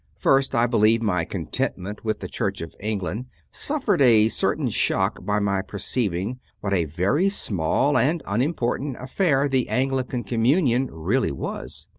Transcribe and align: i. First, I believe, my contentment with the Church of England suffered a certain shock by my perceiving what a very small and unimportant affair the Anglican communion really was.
i. 0.01 0.19
First, 0.19 0.55
I 0.55 0.65
believe, 0.65 1.03
my 1.03 1.25
contentment 1.25 2.03
with 2.03 2.21
the 2.21 2.27
Church 2.27 2.59
of 2.61 2.73
England 2.79 3.27
suffered 3.51 4.01
a 4.01 4.29
certain 4.29 4.67
shock 4.69 5.23
by 5.23 5.37
my 5.37 5.61
perceiving 5.61 6.39
what 6.59 6.73
a 6.73 6.85
very 6.85 7.29
small 7.29 7.95
and 7.95 8.23
unimportant 8.25 8.97
affair 8.99 9.47
the 9.47 9.69
Anglican 9.69 10.23
communion 10.23 10.89
really 10.91 11.31
was. 11.31 11.87